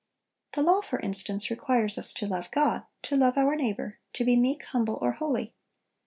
[0.53, 4.35] The law, for instance, requires us to love God, to love our neighbor, to be
[4.35, 5.53] meek, humble, or holy.